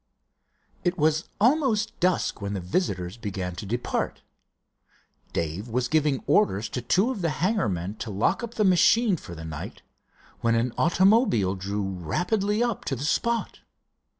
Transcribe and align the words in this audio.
It 0.83 0.97
was 0.97 1.25
almost 1.39 1.99
dusk 1.99 2.41
when 2.41 2.53
the 2.53 2.59
visitors 2.59 3.17
began 3.17 3.53
to 3.57 3.67
depart. 3.67 4.23
Dave 5.31 5.67
was 5.67 5.87
giving 5.87 6.23
orders 6.25 6.69
to 6.69 6.81
two 6.81 7.11
of 7.11 7.21
the 7.21 7.29
hangar 7.29 7.69
men 7.69 7.97
to 7.97 8.09
lock 8.09 8.41
up 8.41 8.55
the 8.55 8.65
machine 8.65 9.15
for 9.15 9.35
the 9.35 9.45
night, 9.45 9.83
when 10.39 10.55
an 10.55 10.73
automobile 10.75 11.53
drew 11.53 11.83
rapidly 11.87 12.63
up 12.63 12.83
to 12.85 12.95
the 12.95 13.03
spot. 13.05 13.59